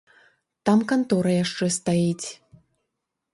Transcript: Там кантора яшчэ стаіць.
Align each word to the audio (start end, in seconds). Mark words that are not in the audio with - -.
Там 0.69 0.79
кантора 0.91 1.33
яшчэ 1.43 1.65
стаіць. 1.77 2.27